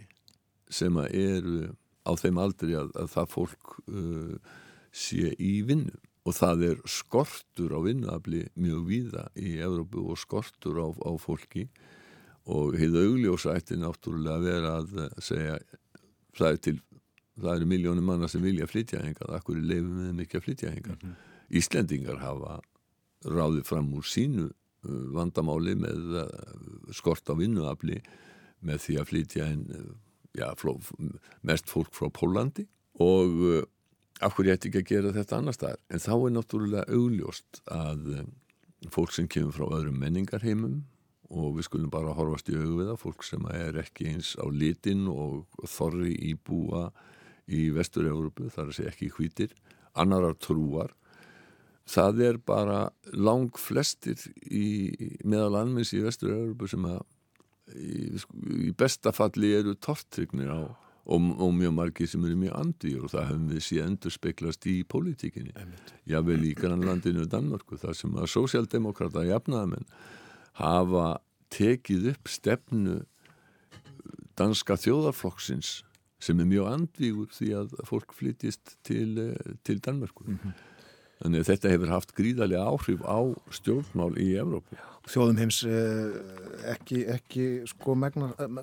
sem 0.72 0.96
að 1.00 1.16
eru 1.20 1.58
á 2.02 2.12
þeim 2.18 2.40
aldri 2.42 2.76
að, 2.78 2.92
að 2.98 3.10
það 3.14 3.28
fólk 3.34 3.74
uh, 3.88 4.56
sé 4.92 5.34
í 5.38 5.54
vinnu. 5.66 5.94
Og 6.22 6.36
það 6.38 6.60
er 6.68 6.82
skortur 6.86 7.72
á 7.74 7.80
vinnuafli 7.82 8.44
mjög 8.54 8.82
víða 8.86 9.24
í 9.34 9.56
Evrópu 9.58 10.04
og 10.12 10.20
skortur 10.22 10.78
á, 10.78 10.88
á 10.94 11.10
fólki. 11.18 11.66
Og 12.46 12.76
hefur 12.78 13.08
augljósa 13.08 13.56
ætti 13.58 13.78
náttúrulega 13.78 14.38
að 14.38 14.46
vera 14.46 14.76
að 14.78 15.22
segja 15.22 15.58
það 16.36 16.48
er 16.48 16.60
til 16.62 16.78
það 17.40 17.54
eru 17.56 17.68
miljónum 17.68 18.08
manna 18.08 18.28
sem 18.28 18.42
vilja 18.44 18.68
flytja 18.68 19.02
hengar 19.02 19.36
akkur 19.36 19.58
er 19.58 19.68
leifum 19.68 20.00
við 20.02 20.16
mikið 20.20 20.38
að 20.38 20.46
flytja 20.46 20.72
hengar 20.72 20.96
mm 20.98 21.08
-hmm. 21.08 21.30
Íslendingar 21.52 22.18
hafa 22.18 22.60
ráðið 23.24 23.64
fram 23.64 23.92
úr 23.94 24.04
sínu 24.04 24.48
uh, 24.48 25.06
vandamáli 25.14 25.74
með 25.74 26.16
uh, 26.22 26.92
skort 26.92 27.28
á 27.28 27.34
vinnuafli 27.36 28.00
með 28.60 28.78
því 28.84 28.98
að 29.00 29.08
flytja 29.08 29.44
uh, 29.52 29.92
já, 30.38 30.48
fló, 30.58 30.76
mest 31.42 31.70
fólk 31.70 31.92
frá 31.96 32.10
Pólandi 32.12 32.66
og 33.02 33.66
akkur 34.22 34.48
ég 34.48 34.56
ætti 34.56 34.70
ekki 34.70 34.82
að 34.82 34.90
gera 34.92 35.16
þetta 35.16 35.38
annar 35.38 35.56
staðar 35.56 35.82
en 35.92 36.02
þá 36.04 36.14
er 36.14 36.34
náttúrulega 36.36 36.96
augljóst 36.98 37.62
að 37.72 38.08
fólk 38.92 39.14
sem 39.14 39.28
kemur 39.30 39.54
frá 39.56 39.66
öðrum 39.68 40.00
menningarheimum 40.02 40.80
og 41.32 41.56
við 41.56 41.66
skulum 41.68 41.92
bara 41.92 42.14
horfast 42.16 42.50
í 42.52 42.56
augu 42.58 42.80
við 42.80 42.90
það 42.90 43.00
fólk 43.00 43.24
sem 43.26 43.46
er 43.54 43.78
ekki 43.80 44.10
eins 44.12 44.34
á 44.36 44.44
litin 44.52 45.06
og 45.10 45.46
þorri 45.70 46.12
í 46.28 46.34
búa 46.36 46.90
í 47.52 47.68
vestur-Európu, 47.74 48.50
þar 48.52 48.70
að 48.70 48.76
segja 48.76 48.92
ekki 48.92 49.10
hvítir, 49.16 49.54
annarar 49.98 50.36
trúar. 50.40 50.92
Það 51.88 52.20
er 52.28 52.38
bara 52.46 52.82
lang 53.12 53.56
flestir 53.58 54.20
í, 54.46 54.94
meðal 55.26 55.58
almenns 55.64 55.92
í 55.96 56.02
vestur-Európu 56.04 56.68
sem 56.70 56.86
að 56.86 57.00
í, 57.70 58.18
í 58.68 58.72
besta 58.78 59.12
falli 59.14 59.52
eru 59.58 59.74
tortrygnir 59.74 60.50
á 60.50 60.60
og, 61.02 61.28
og 61.42 61.54
mjög 61.56 61.74
margir 61.74 62.10
sem 62.10 62.24
eru 62.24 62.38
mjög 62.38 62.58
andvíur 62.58 63.06
og 63.06 63.12
það 63.12 63.28
hefum 63.30 63.46
við 63.50 63.64
síðan 63.66 63.92
endur 63.92 64.14
speklast 64.14 64.66
í 64.70 64.74
pólitíkinni. 64.86 65.54
Jável 66.08 66.42
í 66.46 66.52
Grannlandinu 66.58 67.26
Danmörku 67.30 67.78
þar 67.80 67.96
sem 67.98 68.18
að 68.18 68.30
sósjaldemokrata 68.34 69.24
jafnaðamenn 69.26 69.88
hafa 70.60 71.06
tekið 71.52 72.12
upp 72.14 72.30
stefnu 72.30 73.00
danska 74.38 74.78
þjóðarflokksins 74.80 75.80
sem 76.22 76.38
er 76.38 76.48
mjög 76.48 76.68
andvígur 76.70 77.32
því 77.34 77.48
að 77.58 77.74
fólk 77.88 78.14
flytist 78.14 78.76
til, 78.86 79.18
eh, 79.18 79.56
til 79.66 79.80
Danmörkur. 79.82 80.28
Mm 80.28 80.38
-hmm. 80.38 80.52
Þannig 81.22 81.44
að 81.44 81.50
þetta 81.52 81.70
hefur 81.70 81.90
haft 81.92 82.14
gríðarlega 82.18 82.62
áhrif 82.66 83.02
á 83.06 83.18
stjórnmál 83.54 84.10
í 84.18 84.32
Evrópu. 84.42 84.78
Þjóðum 85.12 85.38
heims 85.38 85.60
eh, 85.66 86.16
ekki, 86.72 87.02
ekki 87.10 87.44
sko 87.70 87.94
megnar, 87.98 88.32
eh, 88.42 88.58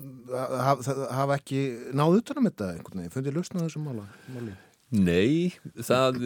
hafa 0.64 0.96
haf 1.16 1.32
ekki 1.38 1.62
náðu 1.96 2.20
utan 2.20 2.40
um 2.40 2.48
þetta 2.48 2.68
einhvern 2.74 3.00
veginn, 3.00 3.14
fundið 3.14 3.38
lausna 3.38 3.64
þessum 3.64 3.88
máli? 3.88 4.54
Nei, 5.00 5.56
það 5.80 6.20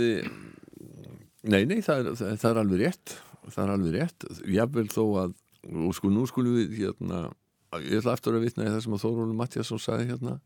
nei, 1.44 1.62
nei, 1.70 1.78
það 1.86 2.02
er, 2.02 2.20
það 2.42 2.50
er 2.50 2.62
alveg 2.64 2.82
rétt. 2.82 3.16
Það 3.44 3.62
er 3.62 3.72
alveg 3.74 3.96
rétt, 3.98 4.28
jável 4.56 4.86
þó 4.90 5.02
að 5.22 5.40
og 5.64 5.96
sko 5.96 6.10
nú 6.12 6.24
skulum 6.28 6.58
við 6.58 6.78
hérna, 6.82 7.26
ég 7.78 8.00
ætla 8.00 8.14
aftur 8.16 8.38
að 8.38 8.48
vitna 8.48 8.66
í 8.66 8.72
það 8.72 8.82
sem 8.84 8.96
að 8.96 9.04
Þórólur 9.04 9.36
Mattiasson 9.38 9.82
sagði 9.82 10.10
hérna. 10.10 10.38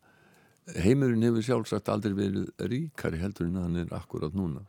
Heimurinn 0.79 1.25
hefur 1.25 1.47
sjálfsagt 1.47 1.89
aldrei 1.89 2.13
verið 2.17 2.51
ríkari 2.61 3.21
heldur 3.23 3.49
en 3.49 3.63
hann 3.63 3.81
er 3.81 3.95
akkurat 3.97 4.35
núna 4.37 4.67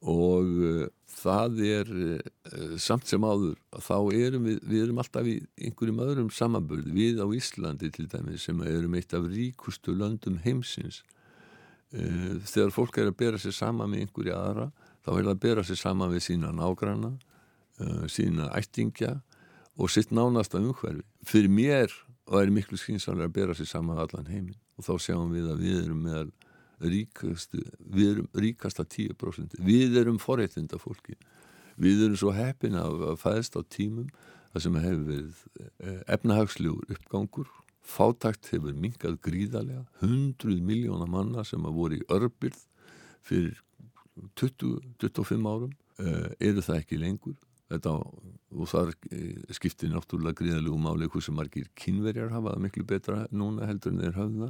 og 0.00 0.48
uh, 0.64 0.86
það 1.20 1.62
er 1.66 1.90
uh, 1.92 2.76
samt 2.80 3.08
sem 3.10 3.24
áður 3.24 3.56
þá 3.84 3.96
erum 4.16 4.46
við, 4.48 4.60
við 4.64 4.84
erum 4.86 5.00
alltaf 5.02 5.28
í 5.28 5.36
einhverjum 5.60 6.02
öðrum 6.06 6.30
samanbörð, 6.32 6.92
við 6.96 7.20
á 7.20 7.26
Íslandi 7.36 7.90
til 7.92 8.06
dæmis 8.08 8.46
sem 8.48 8.60
erum 8.64 8.96
eitt 8.96 9.12
af 9.16 9.28
ríkustu 9.28 9.92
löndum 9.96 10.38
heimsins 10.44 11.02
uh, 11.92 12.38
þegar 12.48 12.72
fólk 12.76 13.00
er 13.00 13.10
að 13.12 13.18
bera 13.20 13.40
sér 13.40 13.56
sama 13.56 13.88
með 13.90 14.06
einhverja 14.06 14.38
aðra, 14.40 14.70
þá 15.04 15.10
er 15.16 15.24
það 15.24 15.34
að 15.34 15.42
bera 15.46 15.66
sér 15.68 15.82
sama 15.82 16.08
við 16.12 16.26
sína 16.28 16.54
nágrana 16.54 17.16
sína 18.12 18.50
ættingja 18.52 19.14
og 19.80 19.88
sitt 19.88 20.10
nánasta 20.12 20.58
umhverfi. 20.60 21.00
Fyrir 21.24 21.48
mér 21.48 21.94
væri 22.28 22.52
miklu 22.52 22.78
skynsamlega 22.78 23.30
að 23.30 23.36
bera 23.38 23.56
sér 23.56 23.70
sama 23.70 23.96
allan 24.02 24.28
heiminn 24.28 24.58
og 24.78 24.86
þá 24.86 24.92
sjáum 25.06 25.32
við 25.32 25.48
að 25.50 25.64
við 25.64 25.78
erum 25.84 26.02
meðal 26.04 26.28
ríkastu, 26.80 27.60
við 27.78 28.10
erum 28.14 28.28
ríkasta 28.34 28.84
10% 28.84 29.58
við 29.64 29.98
erum 30.00 30.18
forreitinda 30.22 30.80
fólki 30.80 31.16
við 31.80 32.06
erum 32.06 32.20
svo 32.20 32.34
heppin 32.36 32.76
að 32.78 33.16
fæðast 33.20 33.56
á 33.56 33.62
tímum 33.68 34.10
það 34.52 34.64
sem 34.64 34.78
hefur 34.82 35.02
verið 35.08 35.42
eh, 35.62 36.00
efnahagslegur 36.16 36.94
uppgangur. 36.96 37.50
Fátakt 37.80 38.50
hefur 38.52 38.74
mingað 38.76 39.18
gríðarlega. 39.24 39.84
100 40.02 40.60
miljóna 40.66 41.06
manna 41.10 41.44
sem 41.46 41.64
að 41.66 41.78
voru 41.78 41.98
í 41.98 42.06
örbyrð 42.12 42.64
fyrir 43.26 43.60
20-25 44.40 45.46
árum 45.48 45.72
eh, 46.02 46.32
eru 46.50 46.64
það 46.66 46.82
ekki 46.82 47.00
lengur 47.00 47.38
þetta 47.70 47.94
og 48.50 48.66
þar 48.66 48.90
eh, 49.14 49.54
skiptir 49.54 49.92
náttúrulega 49.92 50.40
gríðalegu 50.40 50.78
máli 50.82 51.08
hversu 51.10 51.32
margir 51.34 51.68
kynverjar 51.78 52.32
hafa 52.34 52.56
miklu 52.58 52.84
betra 52.88 53.22
núna 53.30 53.68
heldur 53.70 53.94
en 53.94 54.02
þeir 54.02 54.16
hafða 54.18 54.48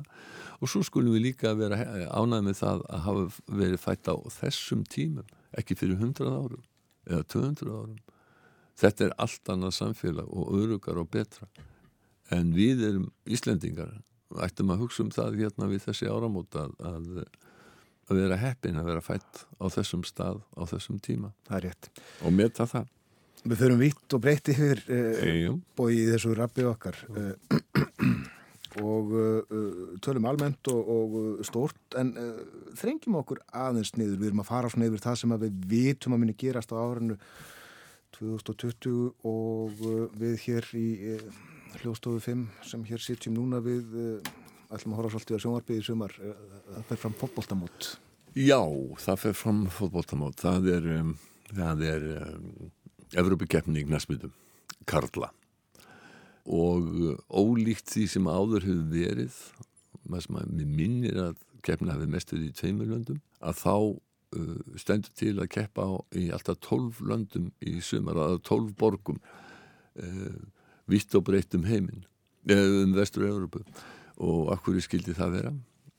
og 0.60 0.72
svo 0.72 0.82
skulum 0.86 1.12
við 1.16 1.26
líka 1.28 1.52
vera 1.58 1.82
ánæg 2.16 2.46
með 2.46 2.60
það 2.62 2.84
að 2.88 3.04
hafa 3.06 3.26
verið 3.60 3.82
fætt 3.82 4.08
á 4.08 4.16
þessum 4.40 4.84
tímum, 4.88 5.26
ekki 5.56 5.76
fyrir 5.76 6.00
100 6.00 6.30
árum 6.30 6.64
eða 7.10 7.26
200 7.32 7.74
árum. 7.74 7.98
Þetta 8.80 9.04
er 9.06 9.16
allt 9.20 9.50
annað 9.52 9.74
samfélag 9.76 10.28
og 10.30 10.54
örugar 10.56 11.00
og 11.00 11.10
betra. 11.12 11.48
En 12.32 12.54
við 12.56 12.84
erum 12.86 13.10
Íslendingar 13.28 13.90
ættum 14.44 14.70
að 14.72 14.84
hugsa 14.84 15.02
um 15.04 15.10
það 15.12 15.40
hérna 15.42 15.68
við 15.68 15.84
þessi 15.88 16.08
áramóta 16.08 16.68
að, 16.78 17.10
að 18.06 18.20
vera 18.20 18.38
heppin 18.40 18.78
að 18.80 18.92
vera 18.92 19.04
fætt 19.04 19.44
á 19.58 19.66
þessum 19.72 20.06
stað 20.06 20.40
á 20.54 20.62
þessum 20.70 21.00
tíma. 21.02 21.32
Og 22.24 22.36
meta 22.36 22.68
það 22.70 22.88
Við 23.40 23.56
förum 23.62 23.80
vitt 23.80 24.14
og 24.16 24.20
breytti 24.20 24.52
yfir 24.52 24.82
uh, 24.92 25.54
bóið 25.78 25.96
í 25.96 26.08
þessu 26.10 26.34
rappi 26.36 26.66
okkar 26.68 26.98
uh, 27.08 27.54
og 28.84 29.14
uh, 29.16 29.54
tölum 30.04 30.28
almennt 30.28 30.68
og, 30.72 30.90
og 30.92 31.46
stórt 31.48 31.96
en 32.00 32.12
þrengjum 32.76 33.16
okkur 33.22 33.40
aðeins 33.48 33.94
niður. 33.96 34.18
Við 34.20 34.28
erum 34.30 34.44
að 34.44 34.50
fara 34.50 34.72
svona 34.72 34.90
yfir 34.90 35.04
það 35.06 35.16
sem 35.22 35.34
við 35.44 35.64
vitum 35.72 36.16
að 36.16 36.22
minni 36.22 36.36
gerast 36.42 36.74
á 36.76 36.82
árinu 36.82 37.16
2020 38.18 39.24
og 39.30 39.80
við 40.20 40.36
hér 40.44 40.68
í 40.76 40.86
hljóðstofu 41.80 42.20
5 42.26 42.44
sem 42.68 42.84
hér 42.90 43.00
sitjum 43.00 43.38
núna 43.38 43.62
við 43.64 43.96
ætlum 44.70 44.92
að 44.92 45.00
horfa 45.00 45.14
svolítið 45.16 45.40
á 45.40 45.42
sjónvarpið 45.46 45.80
í 45.80 45.86
sumar. 45.86 46.14
Það 46.68 46.88
fer 46.90 47.02
fram 47.06 47.18
fótbóltamót. 47.22 47.90
Já, 48.38 48.60
það 49.02 49.22
fer 49.24 49.34
fram 49.34 49.64
fótbóltamót. 49.74 50.38
Það 50.38 50.68
er, 50.76 50.84
um, 51.00 51.14
það 51.50 51.80
er 51.88 52.04
um, 52.20 52.52
Evrópikeppni 53.18 53.82
í 53.82 53.88
knæsmitum, 53.88 54.32
Karla. 54.86 55.32
Og 56.50 56.86
ólíkt 57.28 57.90
því 57.92 58.06
sem 58.10 58.28
áður 58.30 58.66
hefur 58.66 58.86
verið 58.92 59.40
maður 60.10 60.26
sem 60.26 60.38
að 60.40 60.52
mér 60.58 60.70
minnir 60.78 61.18
að 61.20 61.42
keppna 61.66 61.96
hefur 61.96 62.12
mest 62.14 62.32
við 62.34 62.46
í 62.48 62.54
tveimur 62.56 62.90
löndum 62.90 63.20
að 63.44 63.58
þá 63.60 63.74
uh, 63.76 64.60
stendur 64.80 65.16
til 65.18 65.34
að 65.38 65.50
keppa 65.56 65.86
á, 65.86 65.92
í 66.16 66.28
alltaf 66.34 66.60
tólf 66.64 67.00
löndum 67.04 67.50
í 67.60 67.78
sumar, 67.84 68.18
að 68.18 68.40
tólf 68.48 68.72
borgum 68.80 69.20
uh, 69.20 70.38
vitt 70.90 71.14
og 71.16 71.26
breytt 71.28 71.56
um 71.58 71.66
heiminn 71.68 72.06
um 72.50 72.94
vestur-Európu 72.96 73.62
og 74.20 74.54
akkur 74.54 74.80
skildi 74.80 75.14
það 75.16 75.36
vera? 75.36 75.52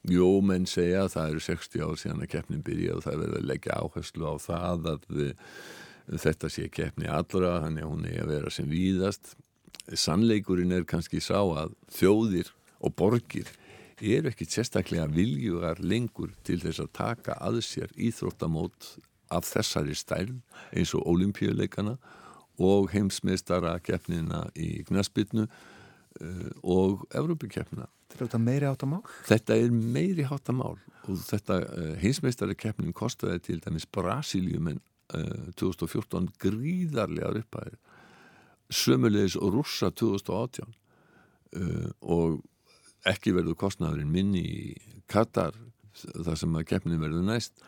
Jó, 0.09 0.25
menn 0.41 0.65
segja 0.65 1.03
að 1.05 1.13
það 1.13 1.31
eru 1.31 1.43
60 1.45 1.83
ár 1.85 1.99
síðan 2.01 2.23
að 2.25 2.31
keppnin 2.31 2.63
byrja 2.65 2.95
og 2.97 3.03
það 3.05 3.19
verður 3.21 3.37
að 3.37 3.49
leggja 3.51 3.77
áherslu 3.77 4.25
á 4.25 4.35
það 4.41 4.87
að 4.89 5.03
við, 5.13 5.33
þetta 6.19 6.49
sé 6.51 6.67
keppni 6.73 7.07
allra, 7.07 7.61
þannig 7.63 7.85
að 7.85 7.91
hún 7.93 8.07
er 8.09 8.21
að 8.25 8.33
vera 8.35 8.51
sem 8.51 8.67
víðast. 8.69 9.35
Sannleikurinn 9.91 10.73
er 10.75 10.87
kannski 10.87 11.21
sá 11.23 11.39
að 11.39 11.75
þjóðir 11.91 12.51
og 12.81 12.95
borgir 12.97 13.49
eru 14.01 14.31
ekki 14.31 14.47
sérstaklega 14.49 15.05
viljugar 15.13 15.79
lengur 15.83 16.33
til 16.45 16.59
þess 16.61 16.81
að 16.81 16.93
taka 16.97 17.37
að 17.39 17.61
sér 17.65 17.91
íþróttamót 17.95 18.95
af 19.31 19.45
þessari 19.47 19.95
stærn 19.95 20.41
eins 20.73 20.93
og 20.97 21.05
olimpíuleikana 21.07 21.97
og 22.61 22.91
heimsmeistara 22.93 23.77
keppnina 23.83 24.47
í 24.57 24.83
Gnaspitnu 24.89 25.47
uh, 25.47 26.49
og 26.61 27.05
Evrópikeppnina. 27.13 27.87
Þetta 28.11 28.25
þetta 28.25 28.41
meiri 28.43 28.67
áttamál? 28.67 29.03
Þetta 29.29 29.57
er 29.57 29.71
meiri 29.71 30.25
áttamál 30.27 30.77
og 31.07 31.21
þetta 31.29 31.61
uh, 31.63 31.91
heimsmeistara 32.01 32.57
keppnin 32.57 32.95
kostiði 32.97 33.39
til 33.47 33.61
dæmis 33.63 33.87
Brasílium 33.87 34.73
en 34.73 34.81
uh, 34.81 34.90
2014 35.59 36.29
gríðarlega 36.41 37.33
upphæðir. 37.41 37.77
Sömulegis 38.71 39.35
og 39.35 39.57
rússa 39.57 39.91
2018 39.91 40.71
og 42.07 42.39
ekki 43.09 43.33
verður 43.35 43.57
kostnæðurinn 43.59 44.13
minni 44.13 44.43
í 44.45 45.01
Katar 45.11 45.57
þar 45.91 46.37
sem 46.39 46.55
að 46.55 46.67
keppnin 46.69 47.01
verður 47.01 47.25
næst 47.27 47.59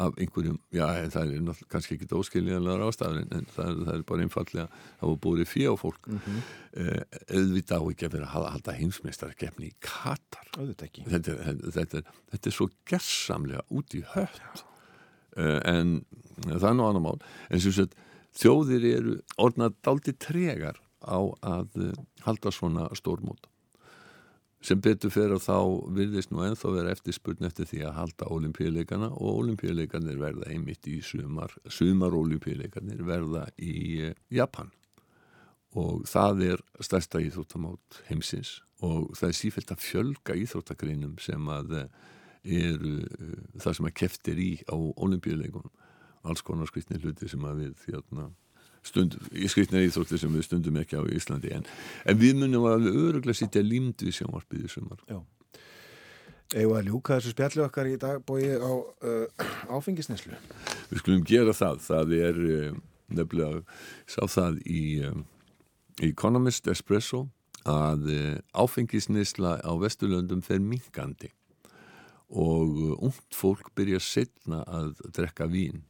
af 0.00 0.16
einhverjum, 0.20 0.56
já 0.72 0.84
það 1.12 1.32
er 1.34 1.60
kannski 1.72 1.96
ekki 1.96 2.08
óskiljanlegar 2.16 2.86
ástæður 2.86 3.20
en 3.22 3.48
það, 3.52 3.80
það 3.84 3.92
er 3.94 4.04
bara 4.08 4.24
einfallega, 4.24 4.78
það 5.00 5.10
voru 5.10 5.20
búið 5.26 5.50
fyrir 5.50 5.74
á 5.74 5.76
fólk. 5.80 6.08
Mm 6.08 6.20
-hmm. 6.24 6.38
uh, 6.82 7.02
auðvitað 7.36 7.84
á 7.84 7.84
ekki 7.90 8.06
að 8.06 8.14
vera 8.16 8.30
að 8.30 8.48
halda 8.54 8.76
heimsmeistarkefni 8.78 9.68
í 9.68 9.74
Katar. 9.84 10.46
Þetta 10.56 10.86
er, 10.86 10.90
þetta, 11.12 11.72
þetta, 11.76 12.02
þetta 12.32 12.50
er 12.50 12.56
svo 12.56 12.68
gerðsamlega 12.86 13.62
út 13.68 13.94
í 13.94 14.02
hött. 14.14 14.42
Uh, 14.54 14.66
en 15.36 16.00
það 16.46 16.68
er 16.70 16.76
nú 16.78 16.86
annar 16.88 17.04
mál. 17.04 17.20
En 17.50 17.62
sem 17.62 17.74
sagt 17.76 17.96
þjóðir 18.36 18.86
eru 18.94 19.16
orðnað 19.40 19.78
daldi 19.84 20.14
tregar 20.18 20.80
á 21.00 21.18
að 21.42 21.80
uh, 21.80 21.94
halda 22.26 22.52
svona 22.54 22.88
stórmóta 22.98 23.48
sem 24.60 24.80
betur 24.84 25.12
fyrir 25.12 25.38
að 25.38 25.46
þá 25.46 25.58
virðist 25.96 26.32
nú 26.32 26.42
enþá 26.44 26.72
vera 26.74 26.92
eftirspurn 26.92 27.46
eftir 27.48 27.68
því 27.70 27.78
að 27.88 27.94
halda 27.96 28.28
olimpíuleikana 28.34 29.08
og 29.14 29.38
olimpíuleikanir 29.44 30.20
verða 30.20 30.50
einmitt 30.52 30.84
í 30.90 30.98
sumar, 31.04 31.54
sumar 31.64 32.16
olimpíuleikanir 32.16 33.00
verða 33.08 33.46
í 33.56 34.12
Japan. 34.28 34.68
Og 35.80 36.04
það 36.10 36.44
er 36.50 36.62
stærsta 36.82 37.22
íþróttamót 37.24 38.02
heimsins 38.10 38.58
og 38.84 39.14
það 39.16 39.28
er 39.30 39.38
sífælt 39.38 39.72
að 39.72 39.84
fjölga 39.86 40.36
íþróttagreinum 40.42 41.16
sem 41.22 41.48
að 41.52 41.76
eru 42.44 42.94
það 43.60 43.76
sem 43.76 43.88
að 43.90 43.96
keftir 44.00 44.40
í 44.40 44.50
á 44.68 44.76
olimpíuleikunum 44.76 45.72
alls 46.28 46.44
konar 46.44 46.68
skritni 46.68 47.00
hluti 47.00 47.28
sem 47.30 47.44
að 47.48 47.64
við 47.64 47.74
þérna 47.86 48.28
stund, 48.86 49.16
í 49.32 49.48
skrifna 49.50 49.82
íþrótti 49.84 50.20
sem 50.20 50.32
við 50.34 50.46
stundum 50.46 50.78
ekki 50.80 51.00
á 51.00 51.04
Íslandi 51.16 51.52
en, 51.56 51.66
en 52.08 52.20
við 52.20 52.40
munum 52.40 52.68
að 52.68 52.88
öruglega 52.90 53.40
sitja 53.40 53.62
límd 53.64 54.04
við 54.04 54.20
sjónvarpið 54.20 54.66
í 54.66 54.72
sumar. 54.72 55.02
Eða 56.50 56.80
að 56.80 56.88
ljúka 56.90 57.18
þessu 57.18 57.34
spjallu 57.34 57.64
okkar 57.66 57.90
í 57.90 57.98
dag 58.00 58.22
bói 58.26 58.42
á 58.58 58.72
uh, 58.74 59.50
áfengisneslu 59.70 60.34
Við 60.90 61.02
skulum 61.02 61.26
gera 61.26 61.54
það. 61.54 61.84
Það 61.84 62.14
er 62.18 62.40
uh, 62.42 62.80
nefnilega 63.14 63.60
sá 64.10 64.24
það 64.26 64.58
í 64.66 64.82
um, 65.06 65.26
Economist 66.02 66.66
Espresso 66.72 67.28
að 67.68 68.08
uh, 68.10 68.34
áfengisnesla 68.56 69.60
á 69.62 69.72
Vesturlöndum 69.78 70.42
fer 70.42 70.58
minkandi 70.64 71.30
og 72.30 72.76
ungt 73.02 73.34
fólk 73.34 73.72
byrja 73.74 74.00
setna 74.02 74.62
að 74.70 74.94
drekka 75.16 75.48
vín. 75.50 75.82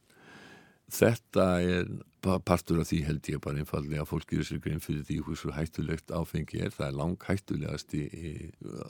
Þetta 0.91 1.45
er 1.63 1.91
partur 2.21 2.81
af 2.81 2.89
því 2.89 2.99
held 3.07 3.29
ég 3.31 3.41
bara 3.41 3.61
einfallega 3.61 4.03
að 4.03 4.09
fólk 4.09 4.27
gerir 4.29 4.47
sér 4.47 4.61
grein 4.63 4.83
fyrir 4.83 5.05
því 5.07 5.19
hversu 5.25 5.53
hættulegt 5.55 6.11
áfengi 6.11 6.59
er. 6.65 6.73
Það 6.75 6.87
er 6.87 6.97
langhættulegasti 6.99 8.01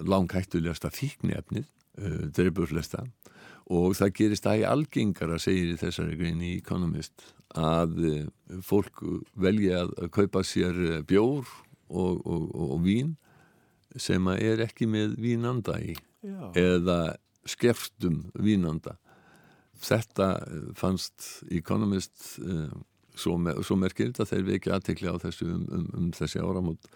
langhættulegasta 0.09 0.91
fíknefnið 0.95 1.67
uh, 1.67 2.25
dreifurlesta 2.33 3.05
og 3.71 3.95
það 3.95 4.15
gerist 4.17 4.47
það 4.47 4.63
í 4.63 4.67
algengara 4.67 5.39
segir 5.39 5.75
í 5.75 5.79
þessari 5.79 6.17
grein 6.19 6.41
í 6.43 6.55
Economist 6.57 7.27
að 7.55 7.99
uh, 8.09 8.61
fólk 8.65 9.03
velja 9.39 9.85
að 9.85 10.09
kaupa 10.15 10.43
sér 10.47 10.81
uh, 10.87 11.01
bjór 11.07 11.45
og, 11.91 12.23
og, 12.25 12.47
og, 12.49 12.71
og 12.71 12.85
vín 12.87 13.15
sem 13.99 14.27
er 14.33 14.63
ekki 14.63 14.87
með 14.87 15.19
vínanda 15.19 15.77
í. 15.83 15.93
Já. 16.21 16.51
eða 16.53 17.15
skerftum 17.49 18.23
vínanda. 18.37 18.97
Þetta 19.81 20.29
eh, 20.45 20.65
fannst 20.77 21.43
Economist 21.49 22.35
uh, 22.43 22.69
svo, 23.17 23.37
svo 23.65 23.77
merkilegt 23.81 24.21
að 24.21 24.35
þeir 24.35 24.47
vekja 24.51 24.77
aðtekli 24.77 25.09
á 25.09 25.17
þessu 25.23 25.47
um, 25.49 25.63
um, 25.73 25.87
um 25.97 26.11
þessi 26.15 26.41
áramót. 26.43 26.91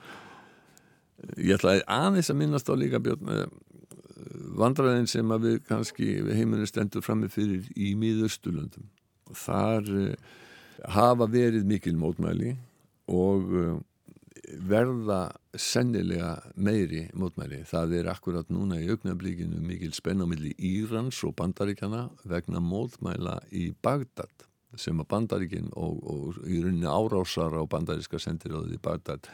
Ég 1.39 1.58
ætlaði 1.58 1.81
aðeins 1.89 2.29
að 2.29 2.39
minnast 2.43 2.69
á 2.69 2.73
líka 2.77 3.01
björn 3.01 3.31
uh, 3.31 3.47
vandræðin 4.60 5.10
sem 5.10 5.34
að 5.34 5.49
við 5.49 5.58
kannski 5.67 6.10
heiminu 6.29 6.67
stendur 6.69 7.03
frammi 7.05 7.27
fyrir 7.31 7.65
í 7.75 7.91
miðaustulöndum 7.99 8.86
þar 9.36 9.89
hafa 10.93 11.25
verið 11.31 11.65
mikil 11.67 11.95
mótmæli 11.97 12.53
og 13.10 13.49
verða 14.69 15.29
sennilega 15.58 16.36
meiri 16.55 17.05
mótmæli. 17.17 17.63
Það 17.67 17.95
er 17.99 18.10
akkurat 18.12 18.49
núna 18.53 18.79
í 18.81 18.89
augnablíkinu 18.93 19.62
mikil 19.63 19.93
spennamilli 19.95 20.53
Írans 20.58 21.21
og 21.27 21.36
bandaríkjana 21.39 22.08
vegna 22.29 22.62
mótmæla 22.63 23.39
í 23.51 23.69
Bagdad 23.84 24.47
sem 24.79 24.99
að 24.99 25.10
bandaríkin 25.13 25.69
og, 25.79 26.01
og 26.03 26.39
í 26.51 26.60
rauninni 26.63 26.89
árásar 26.89 27.55
á 27.55 27.63
bandaríska 27.69 28.19
sendiráðið 28.19 28.75
í 28.75 28.81
Bagdad 28.84 29.29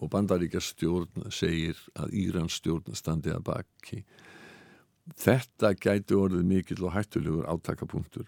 og 0.00 0.10
bandaríkja 0.12 0.62
stjórn 0.64 1.28
segir 1.32 1.78
að 1.96 2.14
Írans 2.16 2.56
stjórn 2.60 2.96
standi 2.96 3.32
að 3.32 3.44
baki. 3.50 4.02
Þetta 5.16 5.74
gæti 5.78 6.16
orðið 6.16 6.48
mikil 6.48 6.80
og 6.84 6.96
hættulegur 6.96 7.46
átakapunktur. 7.52 8.26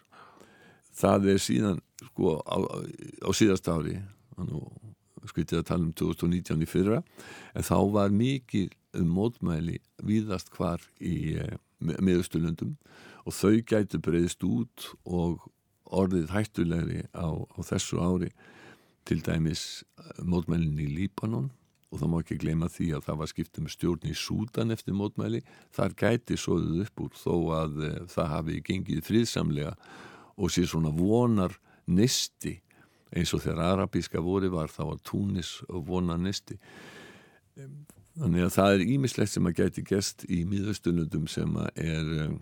Það 0.99 1.33
er 1.33 1.43
síðan 1.43 1.83
sko 2.11 2.39
á, 2.43 2.57
á 3.27 3.31
síðast 3.35 3.69
ári 3.71 3.99
og 4.39 4.89
skvitið 5.31 5.61
að 5.61 5.69
tala 5.71 5.87
um 5.87 5.95
2019 5.97 6.65
í 6.65 6.69
fyrra 6.69 7.03
en 7.55 7.67
þá 7.67 7.79
var 7.95 8.15
mikið 8.15 8.75
um 8.99 9.13
mótmæli 9.15 9.79
víðast 10.05 10.51
hvar 10.57 10.83
í 11.01 11.37
eh, 11.39 11.57
meðustulundum 11.79 12.77
og 13.25 13.37
þau 13.37 13.61
gætu 13.69 14.01
breyðist 14.03 14.45
út 14.47 14.91
og 15.05 15.49
orðið 15.89 16.33
hættulegri 16.33 17.03
á, 17.17 17.29
á 17.29 17.59
þessu 17.65 18.01
ári 18.01 18.33
til 19.09 19.23
dæmis 19.25 19.85
eh, 20.01 20.25
mótmælinn 20.25 20.81
í 20.83 20.89
Líbanon. 20.93 21.51
Og 21.89 22.03
það 22.03 22.11
má 22.13 22.19
ekki 22.21 22.37
gleyma 22.43 22.67
því 22.69 22.91
að 22.99 23.05
það 23.07 23.21
var 23.23 23.29
skiptið 23.31 23.65
með 23.65 23.73
stjórn 23.73 24.11
í 24.11 24.15
Súdan 24.21 24.75
eftir 24.75 24.97
mótmæli. 24.97 25.39
Þar 25.73 25.95
gæti 25.97 26.37
svoðuð 26.37 26.83
upp 26.85 27.01
úr 27.01 27.15
þó 27.17 27.35
að 27.57 27.79
e, 27.81 27.93
það 28.13 28.29
hafi 28.35 28.57
gengið 28.67 29.07
fríðsamlega 29.07 29.71
og 30.37 30.53
sé 30.53 30.67
svona 30.69 30.93
vonar 30.93 31.57
nisti 31.89 32.59
eins 33.17 33.33
og 33.35 33.43
þegar 33.45 33.75
arabíska 33.75 34.23
voru 34.25 34.51
var 34.53 34.73
þá 34.73 34.83
var 34.91 35.01
túnis 35.07 35.59
og 35.69 35.87
vona 35.89 36.19
nisti 36.21 36.59
þannig 38.19 38.47
að 38.47 38.55
það 38.55 38.77
er 38.77 38.87
ímislegt 38.95 39.35
sem 39.35 39.49
að 39.49 39.59
geti 39.63 39.85
gest 39.89 40.25
í 40.29 40.45
miðaustunundum 40.49 41.27
sem 41.31 41.59
að 41.59 41.83
er 41.85 42.15
um, 42.27 42.39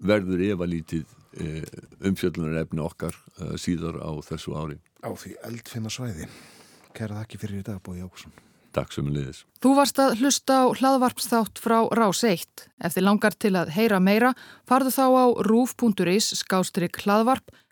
verður 0.00 0.40
efalítið 0.46 1.10
eh, 1.44 1.66
umfjöldunar 2.08 2.62
efni 2.62 2.80
okkar 2.80 3.12
uh, 3.36 3.52
síðar 3.60 3.98
á 4.00 4.16
þessu 4.24 4.54
ári. 4.56 4.78
Á 5.04 5.12
því 5.12 5.34
eldfinna 5.44 5.92
svæði. 5.92 6.28
Kæra 6.96 7.20
þakki 7.20 7.40
fyrir 7.40 7.60
í 7.60 7.66
dag 7.66 7.80
Bói 7.84 8.00
Ákusson 8.02 8.32
Takk 8.74 8.94
sem 8.94 9.08
liðis 9.10 9.44
Þú 9.62 9.74
varst 9.78 9.98
að 10.02 10.20
hlusta 10.20 10.60
á 10.62 10.64
hlaðvarpsþátt 10.78 11.60
frá 11.62 11.78
Rás 11.96 12.22
1 12.26 12.66
Ef 12.82 12.96
þið 12.96 13.06
langar 13.06 13.36
til 13.38 13.52
að 13.58 13.72
heyra 13.76 14.00
meira 14.02 14.32
farðu 14.68 14.92
þá 14.94 15.04
á 15.06 15.26
rúf.is 15.46 16.32
skástrygg 16.42 17.00
hlaðvarp 17.04 17.54